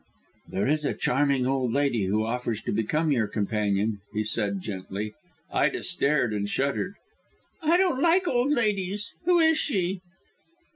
"There 0.49 0.65
is 0.67 0.83
a 0.83 0.95
charming 0.95 1.45
old 1.45 1.73
lady 1.73 2.05
who 2.05 2.25
offers 2.25 2.59
to 2.63 2.71
become 2.71 3.11
your 3.11 3.27
companion," 3.27 3.99
he 4.15 4.23
said 4.23 4.59
gently. 4.59 5.13
Ida 5.53 5.83
stared 5.83 6.33
and 6.33 6.49
shuddered. 6.49 6.95
"I 7.61 7.77
don't 7.77 8.01
like 8.01 8.27
old 8.27 8.51
ladies. 8.51 9.11
Who 9.25 9.37
is 9.37 9.59
she?" 9.59 10.01